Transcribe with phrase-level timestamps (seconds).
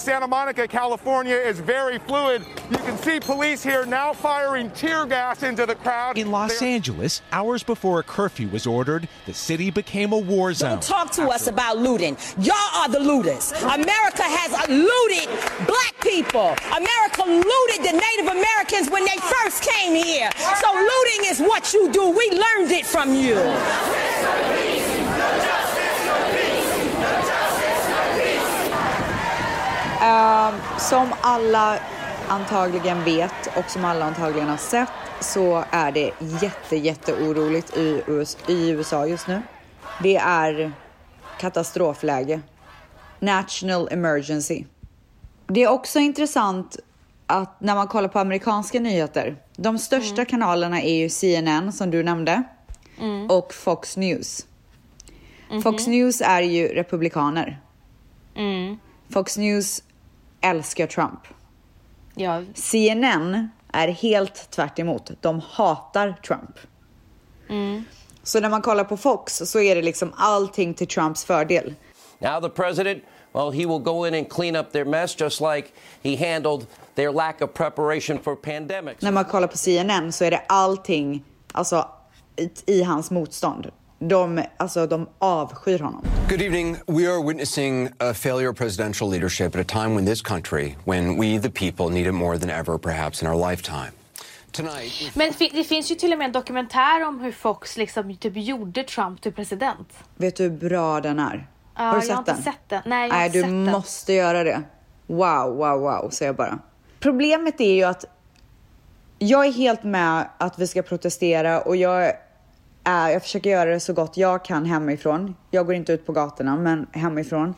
[0.00, 2.44] situation here in Santa Monica, California is very fluid.
[2.70, 6.18] You can see police here now firing tear gas into the crowd.
[6.18, 10.70] In Los Angeles, hours before a curfew was ordered, the city became a war zone.
[10.70, 12.16] Don't talk to us about looting.
[12.38, 13.52] Y'all are the looters.
[13.62, 15.28] America has looted
[15.66, 16.54] black people.
[16.76, 20.30] America looted the Native Americans when they first came here.
[20.60, 22.10] So looting is what you do.
[22.10, 23.36] We learned it from you.
[30.00, 31.78] Uh, som alla
[32.28, 34.88] antagligen vet och som alla antagligen har sett
[35.20, 36.10] så är det
[36.42, 39.42] jätte, jätte oroligt i, US i USA just nu.
[40.02, 40.72] Det är
[41.38, 42.40] katastrofläge.
[43.18, 44.64] National emergency.
[45.46, 46.76] Det är också intressant
[47.26, 50.26] att när man kollar på amerikanska nyheter, de största mm.
[50.26, 52.42] kanalerna är ju CNN som du nämnde
[52.98, 53.30] mm.
[53.30, 54.46] och Fox News.
[55.48, 55.62] Mm -hmm.
[55.62, 57.60] Fox News är ju republikaner.
[58.34, 58.78] Mm.
[59.08, 59.82] Fox News
[60.40, 61.20] älskar Trump.
[62.14, 62.42] Ja.
[62.54, 65.10] CNN är helt tvärt emot.
[65.20, 66.58] De hatar Trump.
[67.48, 67.84] Mm.
[68.22, 71.74] Så när man kollar på Fox så är det liksom allting till Trumps fördel.
[72.18, 73.02] Now the president,
[73.32, 75.68] well, he will go in and clean up their mess just like
[76.02, 79.02] he handled their lack of preparation for pandemics.
[79.02, 81.88] När man kollar på CNN så är det allting alltså,
[82.36, 83.70] i, i hans motstånd.
[84.02, 86.04] De, alltså, de avskyr honom.
[86.28, 86.76] Good evening.
[86.86, 91.18] We are witnessing a failure of presidential leadership at a time when this country, when
[91.18, 93.92] we the people need it more than ever perhaps in our lifetime.
[94.52, 95.10] Tonight...
[95.14, 98.84] Men det finns ju till och med en dokumentär om hur Fox liksom typ gjorde
[98.84, 99.88] Trump till president.
[100.16, 101.46] Vet du hur bra den är?
[101.76, 102.36] Ja, har du sett jag har den?
[102.36, 102.82] inte sett den.
[102.86, 104.62] Nej, jag har Nej inte du sett måste göra det.
[105.06, 106.58] Wow, wow, wow, säger jag bara.
[107.00, 108.04] Problemet är ju att
[109.18, 112.12] jag är helt med att vi ska protestera och jag
[112.90, 115.36] är, jag försöker göra det så gott jag kan hemifrån.
[115.50, 117.54] Jag går inte ut på gatorna, men hemifrån.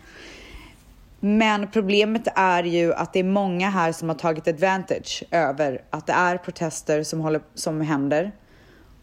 [1.20, 6.06] Men problemet är ju att det är många här som har tagit advantage över att
[6.06, 8.32] det är protester som, håller, som händer.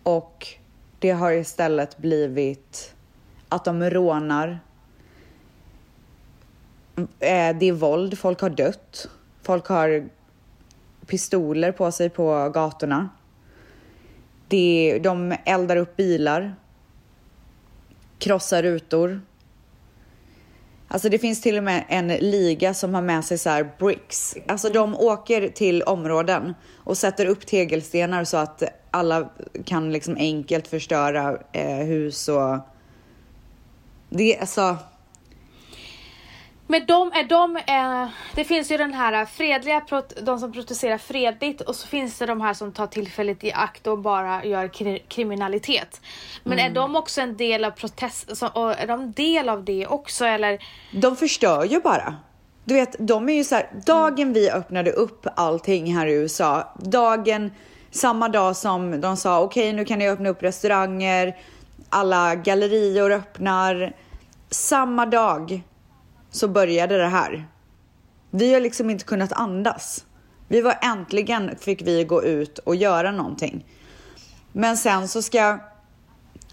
[0.03, 0.47] Och
[1.00, 2.94] det har istället blivit
[3.50, 4.59] att de rånar.
[7.19, 9.09] Eh, det är våld, folk har dött.
[9.41, 10.09] Folk har
[11.07, 13.09] pistoler på sig på gatorna.
[14.50, 16.56] Det, de eldar upp bilar,
[18.20, 19.22] krossar rutor.
[20.88, 24.36] Alltså det finns till och med en liga som har med sig så här bricks.
[24.48, 29.30] Alltså de åker till områden och sätter upp tegelstenar så att alla
[29.66, 32.58] kan liksom enkelt förstöra eh, hus och...
[34.10, 34.78] Det, alltså,
[36.72, 39.81] men de är de, eh, det finns ju den här fredliga,
[40.22, 43.88] de som protesterar fredligt och så finns det de här som tar tillfället i akt
[43.88, 46.02] och bara gör kri kriminalitet.
[46.44, 46.72] Men mm.
[46.72, 48.46] är de också en del av protest, så,
[48.78, 50.59] är de del av det också eller?
[50.91, 52.16] De förstör ju bara.
[52.63, 56.74] Du vet, de är ju så här, dagen vi öppnade upp allting här i USA,
[56.78, 57.51] dagen,
[57.91, 61.38] samma dag som de sa okej okay, nu kan ni öppna upp restauranger,
[61.90, 63.94] alla gallerior öppnar,
[64.50, 65.63] samma dag
[66.31, 67.47] så började det här.
[68.29, 70.06] Vi har liksom inte kunnat andas.
[70.47, 73.66] Vi var äntligen fick vi gå ut och göra någonting.
[74.51, 75.59] Men sen så ska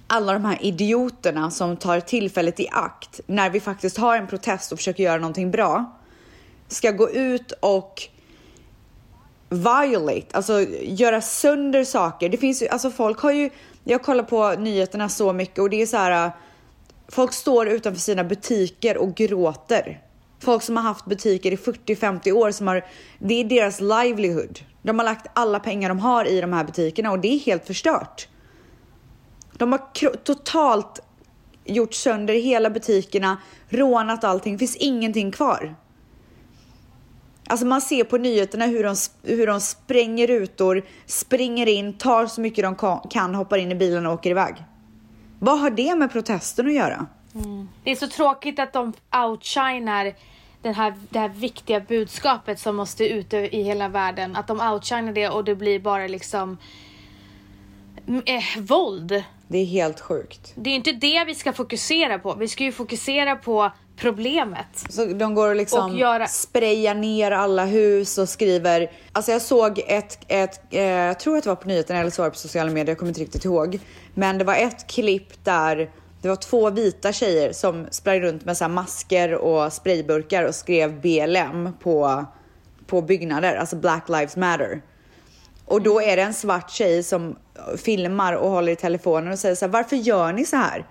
[0.06, 4.72] alla de här idioterna som tar tillfället i akt när vi faktiskt har en protest
[4.72, 5.96] och försöker göra någonting bra
[6.68, 8.02] ska gå ut och
[9.48, 12.28] violate, alltså göra sönder saker.
[12.28, 13.50] Det finns ju, alltså folk har ju,
[13.84, 16.30] jag kollar på nyheterna så mycket och det är så här
[17.08, 20.02] Folk står utanför sina butiker och gråter.
[20.38, 22.84] Folk som har haft butiker i 40-50 år, som har,
[23.18, 24.60] det är deras livelihood.
[24.82, 27.66] De har lagt alla pengar de har i de här butikerna och det är helt
[27.66, 28.28] förstört.
[29.52, 29.80] De har
[30.16, 31.00] totalt
[31.64, 33.38] gjort sönder hela butikerna,
[33.68, 34.52] rånat allting.
[34.52, 35.76] Det finns ingenting kvar.
[37.48, 42.40] Alltså man ser på nyheterna hur de, hur de spränger rutor, springer in, tar så
[42.40, 44.54] mycket de kan, hoppar in i bilen och åker iväg.
[45.38, 47.06] Vad har det med protesten att göra?
[47.34, 47.68] Mm.
[47.84, 48.92] Det är så tråkigt att de
[49.26, 50.14] outshinar
[50.62, 54.36] den här, det här viktiga budskapet som måste ut i hela världen.
[54.36, 56.58] Att de outshinar det och det blir bara liksom
[58.06, 59.24] eh, våld.
[59.48, 60.52] Det är helt sjukt.
[60.54, 62.34] Det är inte det vi ska fokusera på.
[62.34, 64.84] Vi ska ju fokusera på problemet.
[64.88, 66.26] Så de går och liksom och göra...
[66.26, 68.90] sprayar ner alla hus och skriver.
[69.12, 72.22] Alltså jag såg ett, ett eh, jag tror att det var på nyheterna eller så
[72.22, 73.78] var det på sociala medier, jag kommer inte riktigt ihåg.
[74.14, 75.90] Men det var ett klipp där
[76.22, 81.00] det var två vita tjejer som sprang runt med så masker och sprayburkar och skrev
[81.00, 82.24] BLM på,
[82.86, 84.82] på byggnader, alltså Black Lives Matter.
[85.64, 87.36] Och då är det en svart tjej som
[87.76, 90.86] filmar och håller i telefonen och säger så här, varför gör ni så här?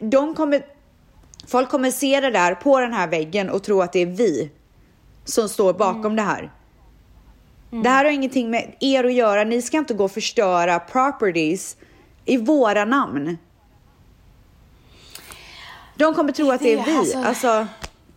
[0.00, 0.62] De kommer
[1.48, 4.50] Folk kommer se det där på den här väggen och tro att det är vi
[5.24, 6.16] som står bakom Mm.
[6.16, 6.50] det här.
[7.70, 9.44] Det här har ingenting med er att göra.
[9.44, 11.76] Ni ska inte gå och förstöra properties
[12.24, 13.38] i våra namn.
[15.96, 16.96] De kommer tro att det är vi.
[16.96, 17.66] alltså- Alltså,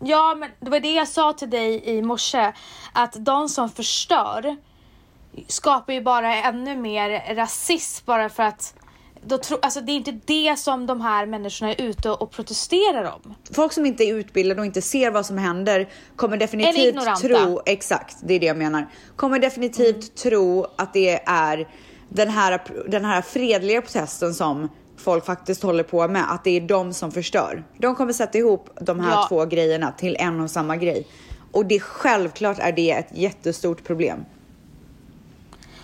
[0.04, 2.52] Ja, men det var det jag sa till dig i morse.
[2.92, 4.56] Att de som förstör
[5.48, 8.74] skapar ju bara ännu mer rasism bara för att
[9.24, 13.04] då tro, alltså det är inte det som de här människorna är ute och protesterar
[13.04, 13.34] om.
[13.54, 18.16] folk som inte är utbildade och inte ser vad som händer kommer definitivt tro, exakt,
[18.22, 21.68] det är det jag menar, kommer definitivt tro att det är
[22.08, 26.60] den här, den här fredliga protesten som folk faktiskt håller på med, att det är
[26.60, 27.64] de som förstör.
[27.78, 29.26] De kommer sätta ihop de här Ja.
[29.28, 31.06] två grejerna till en och samma grej.
[31.52, 34.24] Och det självklart är det ett jättestort problem.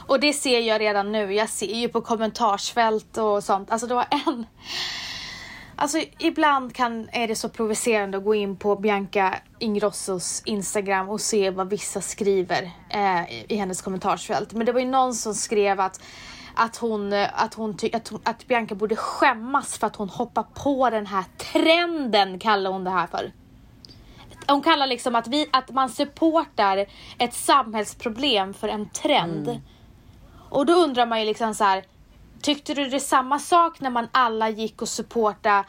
[0.09, 1.35] Och det ser jag redan nu.
[1.35, 3.71] Jag ser ju på kommentarsfält och sånt.
[3.71, 4.47] Alltså det var en...
[5.77, 11.21] Alltså ibland kan, är det så provocerande att gå in på Bianca Ingrossos Instagram och
[11.21, 14.53] se vad vissa skriver eh, i- i hennes kommentarsfält.
[14.53, 16.01] Men det var ju någon som skrev att
[16.61, 20.43] att hon, att, hon ty- att, hon, att Bianca borde skämmas för att hon hoppar
[20.55, 23.33] på den här trenden, kallar hon det här för.
[24.47, 26.87] Hon kallar liksom att, vi, att man supportar
[27.19, 29.49] ett samhällsproblem för en trend.
[29.49, 29.61] Mm.
[30.51, 31.85] Och då undrar man ju liksom så här.
[32.43, 35.65] Tyckte du det är samma sak när man alla gick och supporta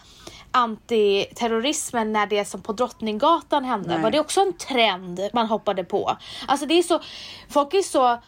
[0.52, 3.90] antiterrorismen när det som på Drottninggatan hände?
[3.90, 4.02] Nej.
[4.02, 6.18] Var det också en trend man hoppade på?
[6.48, 7.00] Alltså det är så,
[7.50, 8.20] folk är så,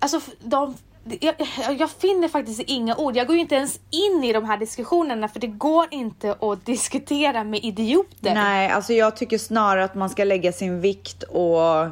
[0.00, 0.74] alltså de
[1.20, 1.34] jag,
[1.78, 3.16] jag finner faktiskt inga ord.
[3.16, 6.66] Jag går ju inte ens in i de här diskussionerna för det går inte att
[6.66, 8.34] diskutera med idioter.
[8.34, 11.86] Nej, alltså jag tycker snarare att man ska lägga sin vikt och,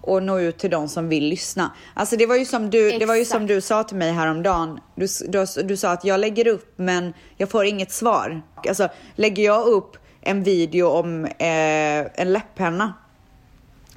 [0.00, 1.72] och nå ut till de som vill lyssna.
[1.94, 4.80] Alltså det var ju som du, det var ju som du sa till mig häromdagen.
[4.94, 8.42] Du, du, du sa att jag lägger upp men jag får inget svar.
[8.68, 12.94] Alltså lägger jag upp en video om eh, en läpppenna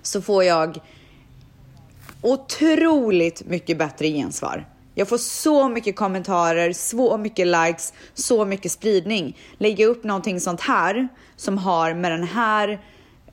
[0.02, 0.80] så får jag
[2.22, 4.66] otroligt mycket bättre gensvar.
[4.96, 9.38] Jag får så mycket kommentarer, så mycket likes, så mycket spridning.
[9.58, 12.80] Lägger jag upp någonting sånt här som har med den här,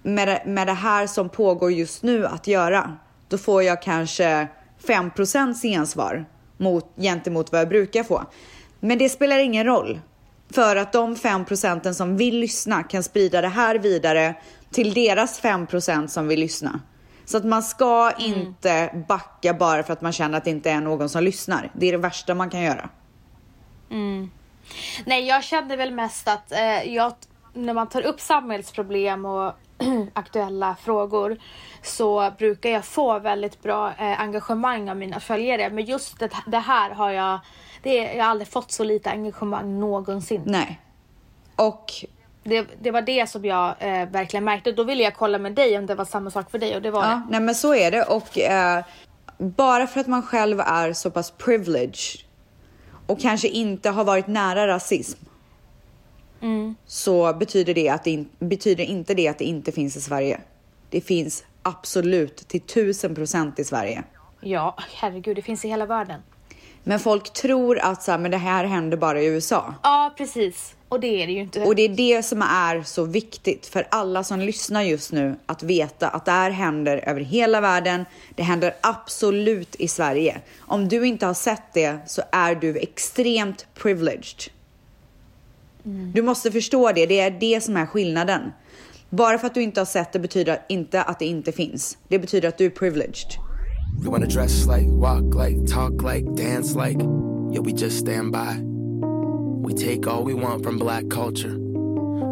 [0.02, 2.96] med det, med det här som pågår just nu att göra,
[3.28, 4.48] då får jag kanske
[4.86, 8.24] 5% gensvar mot, gentemot vad jag brukar få.
[8.80, 10.00] Men det spelar ingen roll.
[10.52, 14.34] För att de 5% som vill lyssna kan sprida det här vidare
[14.70, 16.80] till deras 5% som vill lyssna.
[17.24, 20.80] Så att man ska inte backa bara för att man känner att det inte är
[20.80, 21.70] någon som lyssnar.
[21.74, 22.88] Det är det värsta man kan göra.
[25.06, 27.12] Nej, jag kände väl mest att eh, jag,
[27.54, 29.52] när man tar upp samhällsproblem och
[30.12, 31.38] aktuella frågor
[31.82, 35.70] så brukar jag få väldigt bra eh, engagemang av mina följare.
[35.70, 37.40] Men just det, det här har jag,
[37.82, 40.42] det, jag har aldrig fått så lite engagemang någonsin.
[40.46, 40.80] Nej.
[41.56, 41.92] Och
[42.42, 44.72] Det, det var det som jag eh, verkligen märkte.
[44.72, 46.90] Då ville jag kolla med dig om det var samma sak för dig och det
[46.90, 47.22] var ja, det.
[47.30, 48.02] nej men så är det.
[48.02, 48.84] Och eh,
[49.38, 52.20] bara för att man själv är så pass privileged
[53.06, 55.27] och kanske inte har varit nära rasism
[56.86, 60.40] så betyder, det att det in, betyder inte det att det inte finns i Sverige.
[60.90, 64.04] Det finns absolut till tusen procent i Sverige.
[64.40, 66.20] Ja, herregud, det finns i hela världen.
[66.84, 69.74] Men folk tror att så här, men det här händer bara i USA.
[69.82, 70.74] Ja, precis.
[70.88, 71.64] Och det är det ju inte.
[71.64, 75.62] Och det är det som är så viktigt för alla som lyssnar just nu att
[75.62, 78.04] veta att det här händer över hela världen.
[78.34, 80.40] Det händer absolut i Sverige.
[80.60, 84.52] Om du inte har sett det så är du extremt privileged.
[86.14, 87.06] Du måste förstå det.
[87.06, 88.40] Det är det som är skillnaden.
[89.10, 91.98] Bara för att du inte har sett det betyder inte att det inte finns.
[92.08, 93.30] Det betyder att du är privileged.
[94.04, 97.00] We wanna dress like, walk like, talk like, dance like.
[97.52, 98.62] Yeah, we just stand by.
[99.66, 101.54] We take all we want from black culture.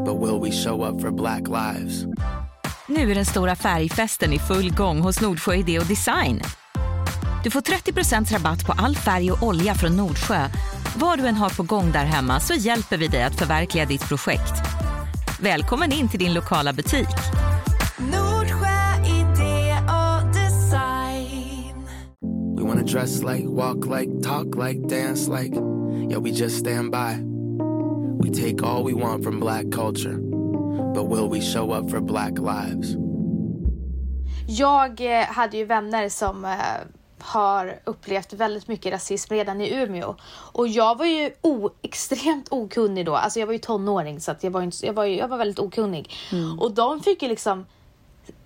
[0.05, 2.05] But will we show up for black lives?
[2.89, 6.41] Nu är den stora färgfesten i full gång hos Nordsjö Idé och Design.
[7.47, 10.49] Du får 30 rabatt på all färg och olja från Nordsjö.
[10.97, 14.09] Vad du än har på gång där hemma så hjälper vi dig att förverkliga ditt
[14.09, 14.53] projekt.
[15.41, 17.09] Välkommen in till din lokala butik.
[17.99, 21.87] Nordsjö idé och design.
[22.57, 25.57] We wanna dress like, walk like, talk like, dance like.
[26.11, 27.23] Yeah, we just stand by.
[28.23, 30.17] We take all we want from black culture.
[30.95, 32.97] But will we show up for black lives?
[34.49, 36.50] Jag eh, hade ju vänner som eh,
[37.26, 40.14] har upplevt väldigt mycket rasism redan i Umeå.
[40.52, 43.16] Och jag var ju o, extremt okunnig då.
[43.16, 45.37] Alltså jag var ju tonåring så att jag, var inte, jag, var ju, jag var
[45.37, 46.11] väldigt okunnig.
[46.61, 47.66] Och de fick ju liksom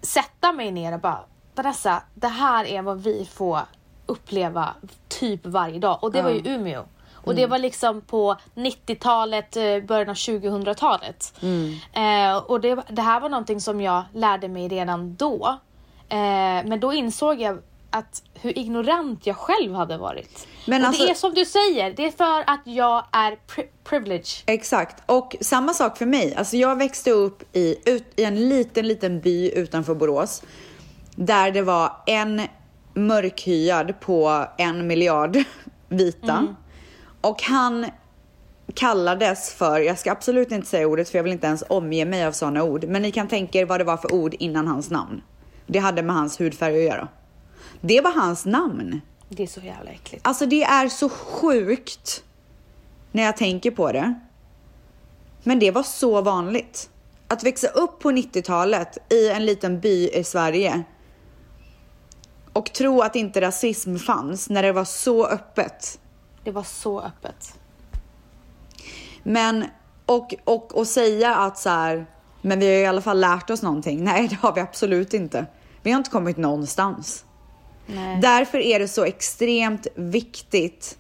[0.02, 1.20] sätta mig ner och bara
[1.54, 3.60] Vanessa, det här är vad vi får
[4.06, 4.75] uppleva
[5.08, 5.99] typ varje dag.
[6.02, 6.84] Och det var ju Umeå.
[7.14, 11.34] Och det var liksom på 90-talet, eh, början av 2000-talet.
[11.92, 15.58] Eh, och det, det här var någonting som jag lärde mig redan då.
[16.08, 16.16] Eh,
[16.64, 17.58] men då insåg jag
[17.90, 20.47] att hur ignorant jag själv hade varit.
[20.66, 23.68] Men och alltså- det är som du säger, det är för att jag är pri-
[23.85, 24.42] privileged.
[24.47, 25.02] Exakt.
[25.06, 26.35] Och samma sak för mig.
[26.35, 30.42] Alltså jag växte upp i, ut, i en liten, liten by utanför Borås.
[31.16, 32.42] Där det var en
[32.94, 35.38] mörkhyad på en miljard
[35.88, 36.54] vita.
[37.20, 37.87] Och han
[38.75, 42.26] kallades för, jag ska absolut inte säga ordet för jag vill inte ens omge mig
[42.26, 42.85] av sådana ord.
[42.85, 45.23] Men ni kan tänka er vad det var för ord innan hans namn.
[45.66, 47.09] Det hade med hans hudfärg att göra.
[47.80, 49.00] Det var hans namn.
[49.28, 50.26] Det är så jävla äckligt.
[50.26, 52.25] Alltså det är så sjukt
[53.12, 54.14] när jag tänker på det.
[55.42, 56.90] Men det var så vanligt.
[57.28, 60.82] Att växa upp på 90-talet i en liten by i Sverige
[62.52, 66.00] och tro att inte rasism fanns när det var så öppet.
[66.44, 67.58] Det var så öppet.
[69.22, 69.64] Men,
[70.06, 72.06] och, och, och säga att så här,
[72.42, 74.04] men vi har i alla fall lärt oss någonting.
[74.04, 75.46] Nej, det har vi absolut inte.
[75.82, 77.25] Vi har inte kommit någonstans.
[77.94, 78.20] Nej.
[78.20, 80.99] Därför är det så extremt viktigt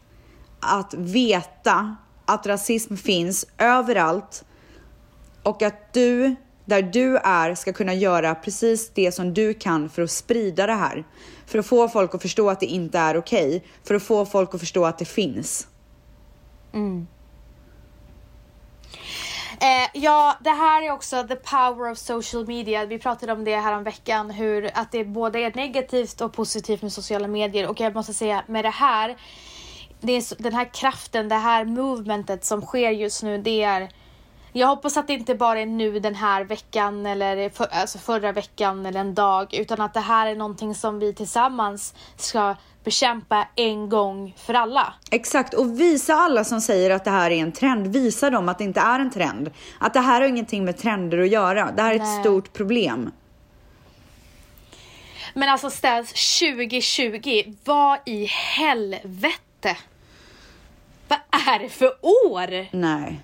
[0.60, 4.44] att veta att rasism finns överallt
[5.42, 10.02] och att du, där du är, ska kunna göra precis det som du kan för
[10.02, 11.04] att sprida det här.
[11.46, 13.64] För att få folk att förstå att det inte är okej.
[13.84, 15.66] För att få folk att förstå att det finns.
[19.62, 22.84] Eh, ja, det här är också the power of social media.
[22.84, 26.82] Vi pratade om det här om veckan hur att det både är negativt och positivt
[26.82, 29.16] med sociala medier och jag måste säga med det här,
[30.00, 33.88] det är den här kraften, det här movementet som sker just nu, det är
[34.52, 38.32] jag hoppas att det inte bara är nu den här veckan eller för, alltså förra
[38.32, 43.48] veckan eller en dag utan att det här är någonting som vi tillsammans ska bekämpa
[43.54, 44.94] en gång för alla.
[45.10, 48.58] Exakt, och visa alla som säger att det här är en trend, visa dem att
[48.58, 49.50] det inte är en trend.
[49.78, 51.72] Att det här har ingenting med trender att göra.
[51.72, 52.20] Det här är ett Nej.
[52.20, 53.10] stort problem.
[55.34, 59.76] Men alltså Stas 2020, vad i helvete?
[61.08, 62.76] Vad är det för år?
[62.76, 63.20] Nej.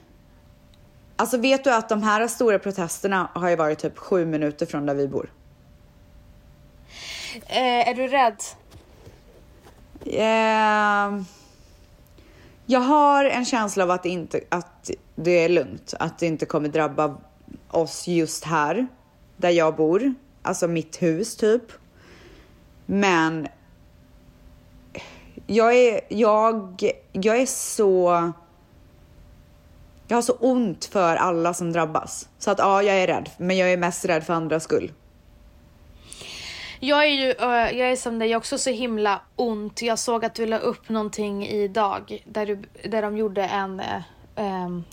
[1.16, 4.87] Alltså vet du att de här stora protesterna har ju varit typ sju minuter från
[4.87, 5.32] där vi bor.
[7.46, 8.42] Eh, är du rädd?
[10.06, 11.25] Ehm,
[12.66, 15.94] jag har en känsla av att det, inte, att det är lugnt.
[15.99, 17.16] Att det inte kommer drabba
[17.70, 18.87] oss just här,
[19.37, 20.14] där jag bor.
[20.42, 21.62] Alltså mitt hus typ.
[22.87, 23.49] Men
[25.46, 28.32] jag är, jag, jag är så...
[30.08, 32.28] Jag har så ont för alla som drabbas.
[32.38, 33.30] Så att ja, jag är rädd.
[33.38, 34.92] Men jag är mest rädd för andras skull.
[36.80, 37.26] Jag är ju,
[37.78, 39.82] jag är som dig, jag också så himla ont.
[39.82, 43.82] Jag såg att du la upp någonting idag där, du, där de gjorde en,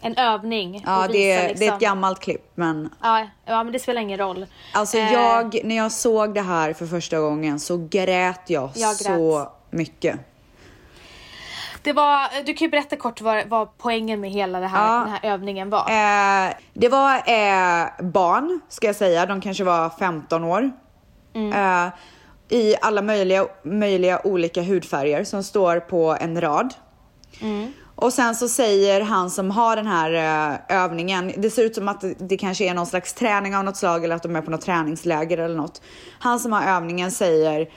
[0.02, 0.84] en övning.
[0.86, 4.02] Ja, det, är- det är liksom- ett gammalt klipp, men Ja, ja, men det spelar
[4.02, 4.46] ingen roll.
[4.74, 8.90] Alltså Eh, jag, när jag såg det här för första gången så grät jag, Jag
[8.98, 9.02] grät.
[9.18, 10.20] så mycket.
[11.84, 15.00] Det var, du kan ju berätta kort vad, vad poängen med hela det här, Ja.
[15.00, 15.80] den här övningen var.
[15.80, 20.72] Eh, det var eh, barn, ska jag säga, de kanske var 15 år.
[21.36, 21.88] Eh,
[22.50, 26.74] I alla möjliga, möjliga olika hudfärger som står på en rad.
[27.96, 30.14] Och sen så säger han som har den här
[30.70, 33.64] eh, övningen, det ser ut som att det, det kanske är någon slags träning av
[33.64, 35.82] något slag eller att de är på något träningsläger eller något.
[36.20, 37.70] Han som har övningen säger,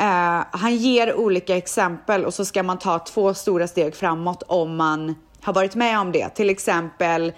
[0.00, 4.76] eh, han ger olika exempel och så ska man ta två stora steg framåt om
[4.76, 6.28] man har varit med om det.
[6.28, 7.32] Till exempel,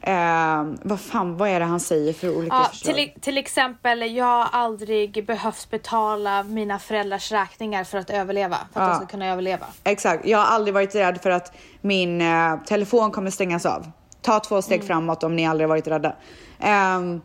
[0.00, 2.94] eh, vad fan, vad är det han säger för olika Ja, förslag?
[2.96, 8.56] till, till exempel, jag har aldrig behövt betala mina föräldrars räkningar för att överleva.
[8.72, 8.92] För att Ja.
[8.92, 9.66] de ska kunna överleva.
[9.84, 10.26] Exakt.
[10.26, 13.90] Jag har aldrig varit rädd för att min eh, telefon kommer stängas av.
[14.22, 14.86] Ta två steg Mm.
[14.86, 16.12] framåt om ni aldrig varit rädda.
[16.60, 17.20] Ehm,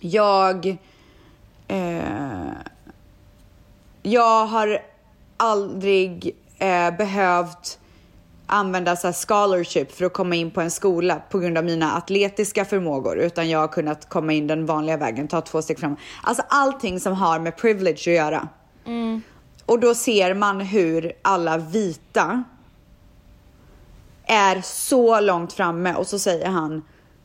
[0.00, 0.76] jag...
[4.06, 4.78] jag har
[5.36, 7.78] aldrig eh, behövt
[8.46, 11.92] använda så här scholarship för att komma in på en skola på grund av mina
[11.92, 15.98] atletiska förmågor utan jag har kunnat komma in den vanliga vägen, ta två steg framåt.
[16.22, 18.48] Alltså allting som har med privilege att göra.
[19.66, 22.44] Och då ser man hur alla vita
[24.24, 26.82] är så långt framme och så säger han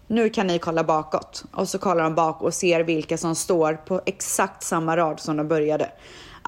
[0.08, 1.44] nu kan ni kolla bakåt.
[1.52, 5.38] Och så kollar de bak och ser vilka som står på exakt samma rad som
[5.38, 5.92] de började.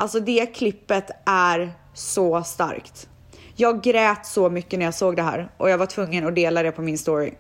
[0.02, 3.10] Alltså det klippet är så starkt.
[3.56, 6.64] Jag grät så mycket när jag såg det här och jag var tvungen att dela
[6.64, 7.34] det på min story.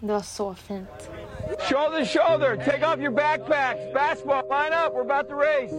[0.00, 1.10] Det var så fint.
[1.58, 2.56] Shoulder shoulder.
[2.56, 3.94] Take off your backpacks.
[3.94, 4.42] Basketball.
[4.48, 4.94] Line up.
[4.94, 5.74] We're about to race.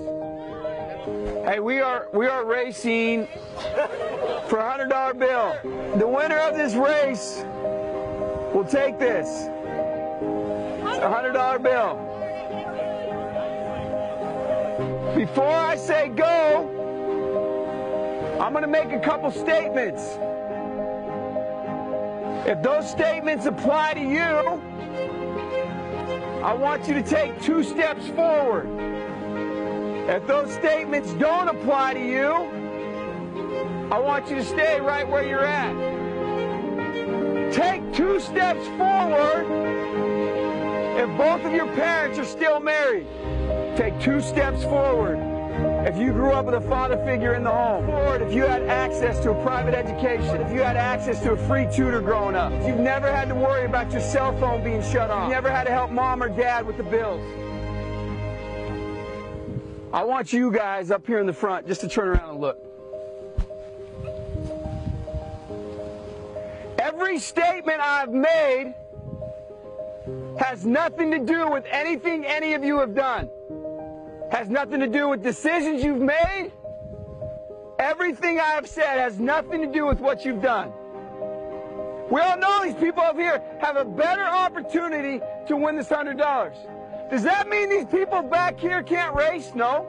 [1.46, 3.28] Hey, we are we are racing
[4.48, 5.54] for a hundred dollar bill.
[6.00, 7.46] The winner of this race
[8.54, 9.28] will take this.
[11.04, 12.13] A hundred dollar bill.
[15.16, 16.70] Before I say go,
[18.42, 20.18] I'm gonna make a couple statements.
[22.48, 24.60] If those statements apply to you,
[26.44, 28.68] I want you to take two steps forward.
[30.10, 32.32] If those statements don't apply to you,
[33.92, 35.74] I want you to stay right where you're at.
[37.54, 39.46] Take two steps forward
[40.98, 43.06] if both of your parents are still married.
[43.76, 45.18] Take two steps forward
[45.88, 47.88] if you grew up with a father figure in the home.
[47.88, 50.42] Forward if you had access to a private education.
[50.42, 52.52] If you had access to a free tutor growing up.
[52.52, 55.28] If you've never had to worry about your cell phone being shut off.
[55.28, 57.22] You never had to help mom or dad with the bills.
[59.92, 62.60] I want you guys up here in the front just to turn around and look.
[66.80, 68.74] Every statement I've made
[70.40, 73.30] has nothing to do with anything any of you have done.
[74.34, 76.52] Has nothing to do with decisions you've made.
[77.78, 80.74] Everything I have said has nothing to do with what you've done.
[82.10, 86.18] We all know these people up here have a better opportunity to win this hundred
[86.18, 86.56] dollars.
[87.12, 89.52] Does that mean these people back here can't race?
[89.54, 89.86] No.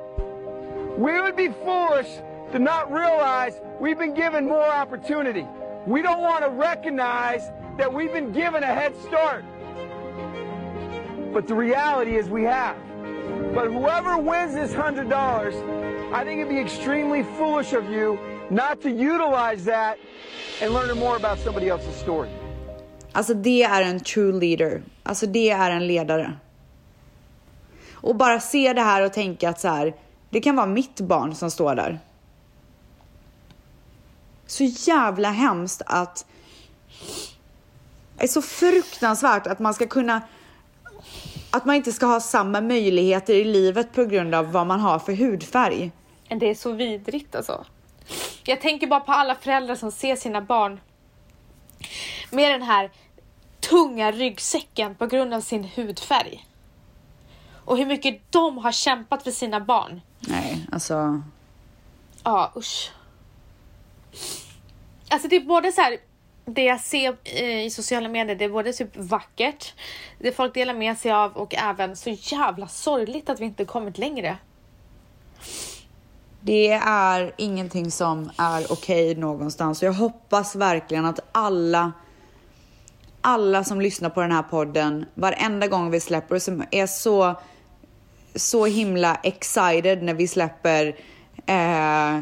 [0.98, 2.18] We would be foolish
[2.52, 5.46] to not realize we've been given more opportunity.
[5.86, 9.42] We don't want to recognize that we've been given a head start.
[11.32, 12.76] But the reality is we have.
[13.54, 15.54] But whoever wins this hundred dollars,
[16.12, 18.18] I think it'd be extremely foolish of you
[18.50, 19.96] not to utilize that
[20.62, 22.28] and learn more about somebody else's story.
[23.12, 24.82] Alltså det är en true leader.
[25.02, 26.38] Alltså det är en ledare.
[27.92, 29.94] Och bara se det här och tänka att så här,
[30.30, 31.98] det kan vara mitt barn som står där.
[34.46, 36.26] Så jävla hemskt att...
[38.16, 40.22] Det är så fruktansvärt att man ska kunna...
[41.54, 44.98] Att man inte ska ha samma möjligheter i livet på grund av vad man har
[44.98, 45.92] för hudfärg.
[46.28, 47.64] Det är så vidrigt alltså.
[48.44, 50.80] Jag tänker bara på alla föräldrar som ser sina barn
[52.30, 52.90] med den här
[53.60, 56.46] tunga ryggsäcken på grund av sin hudfärg.
[57.64, 60.00] Och hur mycket de har kämpat för sina barn.
[60.20, 61.22] Nej, alltså...
[62.22, 62.92] Ja, usch.
[65.08, 65.98] Alltså det är både så här,
[66.44, 69.74] det jag ser eh, i sociala medier, det är både typ vackert,
[70.18, 73.98] det folk delar med sig av och även så jävla sorgligt att vi inte kommit
[73.98, 74.36] längre.
[76.40, 79.82] Det är ingenting som är okej någonstans.
[79.82, 81.92] Och jag hoppas verkligen att alla,
[83.20, 87.34] alla som lyssnar på den här podden, varenda gång vi släpper, som är så,
[88.34, 90.96] så himla excited när vi släpper
[91.46, 92.20] eh,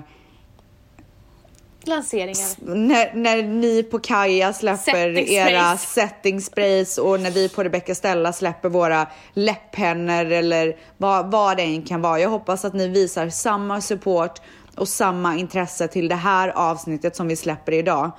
[1.86, 2.76] Lanseringar.
[2.76, 7.94] när, när ni på Kaja släpper Setting era setting sprays och när vi på Rebecca
[7.94, 12.20] Stella släpper våra läpppennor eller vad, vad det än kan vara.
[12.20, 14.40] Jag hoppas att ni visar samma support
[14.76, 18.10] och samma intresse till det här avsnittet som vi släpper idag.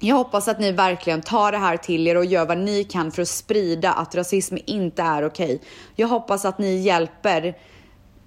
[0.00, 3.12] Jag hoppas att ni verkligen tar det här till er och gör vad ni kan
[3.12, 5.60] för att sprida att rasism inte är okej.
[5.96, 7.56] Jag hoppas att ni hjälper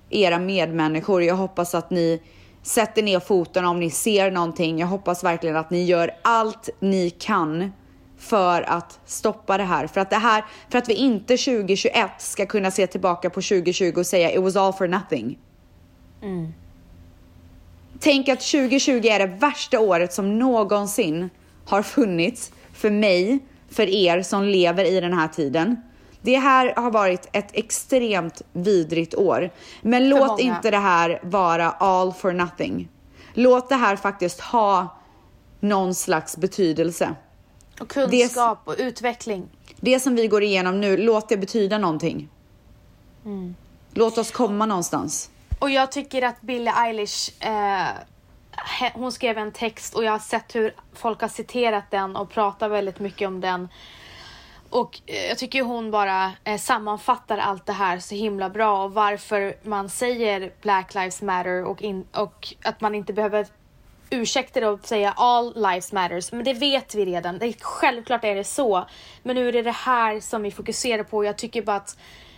[0.09, 1.23] era medmänniskor.
[1.23, 2.21] Jag hoppas att ni
[2.63, 4.79] sätter ner foten om ni ser någonting.
[4.79, 7.71] Jag hoppas verkligen att ni gör allt ni kan
[8.17, 9.87] för att stoppa det här.
[9.87, 13.93] För att det här, för att vi inte 2021 ska kunna se tillbaka på 2020
[13.97, 15.37] och säga it was all for nothing.
[17.99, 21.29] Tänk att 2020 är det värsta året som någonsin
[21.65, 25.81] har funnits för mig, för er som lever i den här tiden.
[26.21, 29.49] Det här har varit ett extremt vidrigt år.
[29.81, 30.41] Men låt många.
[30.41, 32.89] inte det här vara all for nothing.
[33.33, 34.97] Låt det här faktiskt ha
[35.59, 37.15] någon slags betydelse.
[37.79, 39.49] Och kunskap och utveckling.
[39.79, 42.29] Det som vi går igenom nu, låt det betyda någonting.
[43.93, 45.29] Låt oss komma någonstans.
[45.59, 47.87] Och jag tycker att Billie Eilish, eh,
[48.93, 52.69] hon skrev en text och jag har sett hur folk har citerat den och pratar
[52.69, 53.67] väldigt mycket om den.
[54.71, 58.93] Och eh, jag tycker hon bara eh, sammanfattar allt det här så himla bra och
[58.93, 63.47] varför man säger Black Lives Matter och, in, och att man inte behöver
[64.09, 66.31] ursäkta det och säga all lives matters.
[66.31, 67.37] Men det vet vi redan.
[67.37, 68.85] Det är, självklart är det så.
[69.23, 71.25] Men nu är det det här som vi fokuserar på.
[71.25, 71.97] Jag tycker bara att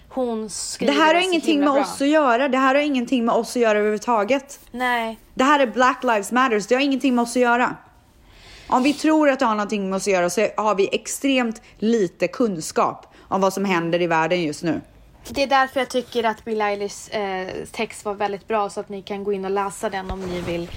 [0.09, 1.81] hon Det skriver här har ingenting med bra.
[1.81, 2.47] oss att göra.
[2.47, 4.59] Det här har ingenting med oss att göra överhuvudtaget.
[4.71, 5.19] Nej.
[5.33, 6.67] Det här är Black Lives Matters.
[6.67, 7.75] Det har ingenting med oss att göra.
[8.67, 11.61] Om vi tror att det har någonting med oss att göra så har vi extremt
[11.77, 14.81] lite kunskap om vad som händer i världen just nu.
[15.29, 18.89] Det är därför jag tycker att Bill Eilish eh, text var väldigt bra så att
[18.89, 20.69] ni kan gå in och läsa den om ni vill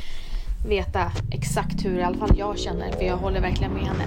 [0.68, 4.04] veta exakt hur i alla fall jag känner för jag håller verkligen med henne.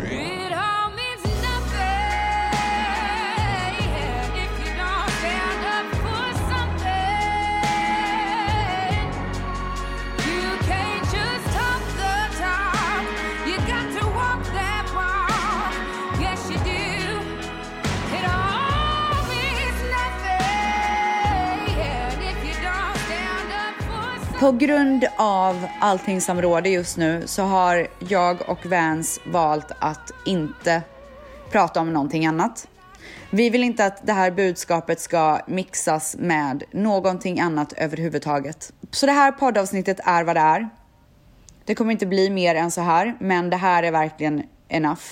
[24.39, 30.11] På grund av allting som råder just nu så har jag och Vans valt att
[30.25, 30.81] inte
[31.51, 32.67] prata om någonting annat.
[33.29, 38.73] Vi vill inte att det här budskapet ska mixas med någonting annat överhuvudtaget.
[38.91, 40.69] Så det här poddavsnittet är vad det är.
[41.65, 45.03] Det kommer inte bli mer än så här, men det här är verkligen enough.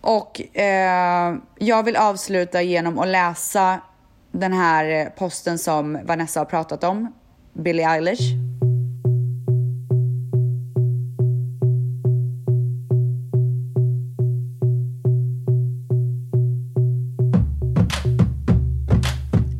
[0.00, 3.80] Och eh, jag vill avsluta genom att läsa
[4.32, 7.12] den här posten som Vanessa har pratat om,
[7.60, 8.38] Billie Eilish.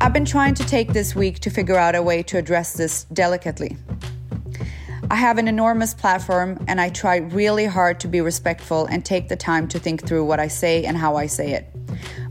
[0.01, 3.05] I've been trying to take this week to figure out a way to address this
[3.05, 3.77] delicately.
[5.09, 9.29] I have an enormous platform and I try really hard to be respectful and take
[9.29, 11.73] the time to think through what I say and how I say it.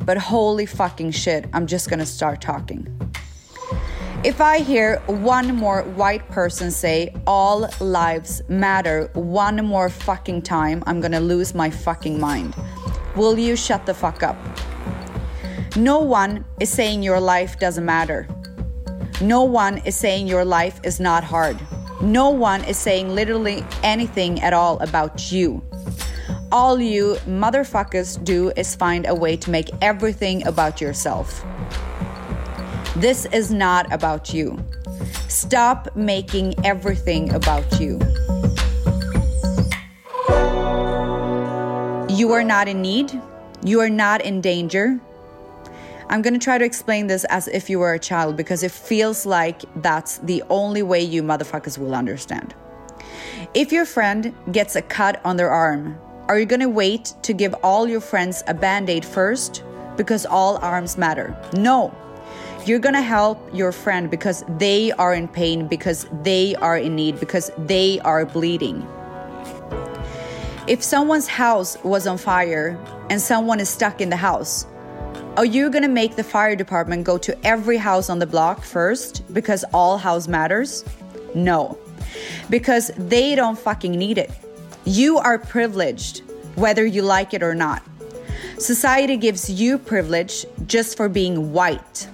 [0.05, 2.92] But holy fucking shit, I'm just gonna start talking.
[4.25, 10.85] If I hear one more white person say all lives matter one more fucking time,
[10.87, 12.55] I'm gonna lose my fucking mind.
[13.17, 14.37] Will you shut the fuck up?
[15.75, 18.29] No one is saying your life doesn't matter.
[19.21, 21.59] No one is saying your life is not hard.
[22.01, 25.65] No one is saying literally anything at all about you.
[26.53, 31.45] All you motherfuckers do is find a way to make everything about yourself.
[32.97, 34.63] This is not about you.
[35.27, 37.99] Stop making everything about you.
[42.15, 43.19] You are not in need.
[43.65, 45.01] You are not in danger.
[46.11, 48.71] I'm going to try to explain this as if you were a child because it
[48.71, 52.55] feels like that's the only way you motherfuckers will understand.
[53.55, 57.33] If your friend gets a cut on their arm, are you going to wait to
[57.33, 59.65] give all your friends a band aid first
[59.97, 61.35] because all arms matter?
[61.55, 61.97] No.
[62.65, 66.95] You're going to help your friend because they are in pain, because they are in
[66.95, 68.87] need, because they are bleeding.
[70.69, 72.79] If someone's house was on fire
[73.11, 74.65] and someone is stuck in the house,
[75.37, 79.23] are you gonna make the fire department go to every house on the block first
[79.35, 80.85] because all house matters?
[81.35, 81.77] No,
[82.49, 84.31] because they don't fucking need it.
[84.85, 86.23] You are privileged,
[86.55, 87.83] whether you like it or not.
[88.59, 92.07] Society gives you privilege just for being white.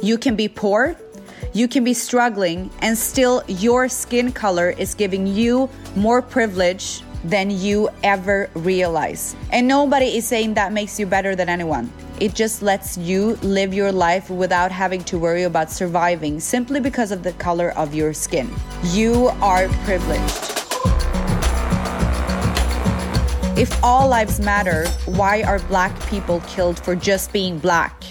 [0.00, 0.96] You can be poor,
[1.52, 7.50] you can be struggling, and still your skin color is giving you more privilege than
[7.50, 9.34] you ever realize.
[9.50, 11.90] And nobody is saying that makes you better than anyone.
[12.20, 17.10] It just lets you live your life without having to worry about surviving simply because
[17.10, 18.50] of the color of your skin.
[18.84, 20.50] You are privileged.
[23.56, 28.04] If all lives matter, why are black people killed for just being black?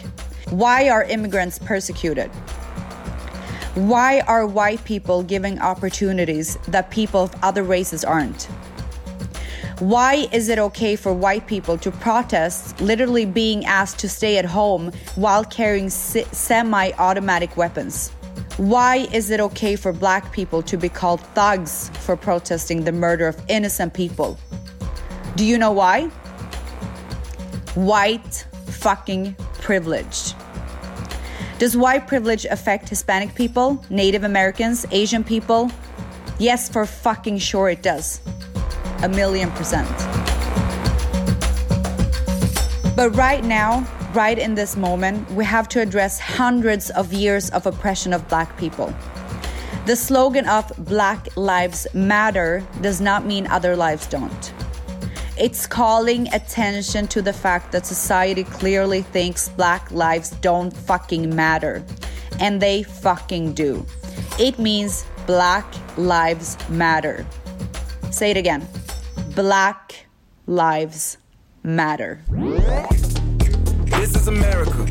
[0.53, 2.29] Why are immigrants persecuted?
[3.73, 8.43] Why are white people given opportunities that people of other races aren't?
[9.79, 14.45] Why is it okay for white people to protest, literally being asked to stay at
[14.45, 18.09] home while carrying se- semi automatic weapons?
[18.57, 23.27] Why is it okay for black people to be called thugs for protesting the murder
[23.27, 24.37] of innocent people?
[25.35, 26.09] Do you know why?
[27.73, 30.35] White fucking privilege.
[31.63, 35.71] Does white privilege affect Hispanic people, Native Americans, Asian people?
[36.37, 38.19] Yes, for fucking sure it does.
[39.01, 39.87] A million percent.
[42.97, 47.65] But right now, right in this moment, we have to address hundreds of years of
[47.65, 48.93] oppression of black people.
[49.85, 54.53] The slogan of Black Lives Matter does not mean other lives don't.
[55.35, 61.83] It's calling attention to the fact that society clearly thinks black lives don't fucking matter.
[62.39, 63.83] And they fucking do.
[64.39, 65.65] It means Black
[65.97, 67.25] Lives Matter.
[68.11, 68.67] Say it again.
[69.35, 70.05] Black
[70.45, 71.17] Lives
[71.63, 72.21] Matter.
[73.85, 74.85] This is America.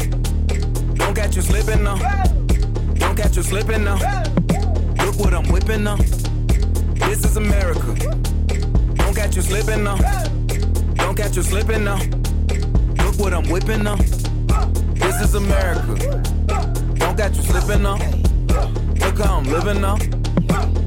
[0.95, 1.97] Don't catch you slipping now.
[2.95, 3.97] Don't catch you slipping now.
[5.05, 5.97] Look what I'm whipping now.
[5.97, 8.32] This is America.
[9.13, 9.97] Don't catch you slipping now.
[10.95, 11.99] Don't catch you slipping now.
[13.05, 13.97] Look what I'm whipping now.
[13.97, 16.23] This is America.
[16.95, 18.01] Don't catch you slipping up.
[19.01, 19.99] Look how I'm living up.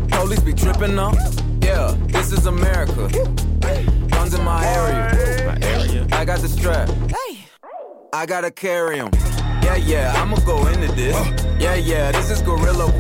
[0.09, 1.13] Police be tripping up.
[1.61, 3.09] Yeah, this is America.
[4.09, 5.45] Guns in my area.
[5.45, 6.07] My area.
[6.11, 6.89] I got the strap.
[8.11, 9.11] I gotta carry 'em.
[9.61, 11.15] Yeah, yeah, I'ma go into this.
[11.59, 12.91] Yeah, yeah, this is gorilla.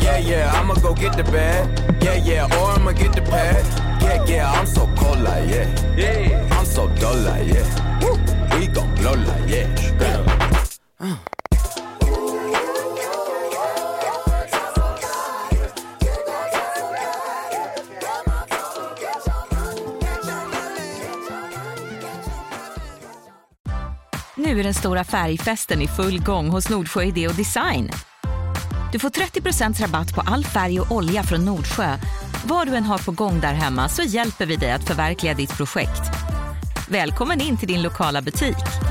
[0.00, 1.68] Yeah, yeah, I'ma go get the bag.
[2.02, 3.83] Yeah, yeah, or I'ma get the pad.
[4.04, 5.96] Yeah, yeah, I'm so cold like yeah.
[5.96, 8.58] Yeah, I'm so dull like yeah.
[8.58, 9.84] We gon' blow like yeah.
[24.36, 27.90] Nu är den stora färgfesten i full gång hos Nordsjö Idé och Design.
[28.92, 31.98] Du får 30 rabatt på all färg och olja från Nordsjö.
[32.46, 35.56] Vad du än har på gång där hemma så hjälper vi dig att förverkliga ditt
[35.56, 36.02] projekt.
[36.88, 38.83] Välkommen in till din lokala butik.